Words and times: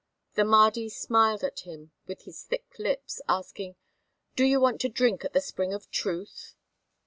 The 0.33 0.43
Mahdi 0.43 0.89
smiled 0.89 1.43
at 1.43 1.59
him 1.59 1.91
with 2.07 2.23
his 2.23 2.41
thick 2.43 2.79
lips, 2.79 3.21
asking: 3.29 3.75
"Do 4.35 4.43
you 4.45 4.59
want 4.59 4.81
to 4.81 4.89
drink 4.89 5.23
at 5.23 5.33
the 5.33 5.41
spring 5.41 5.73
of 5.75 5.91
truth?" 5.91 6.55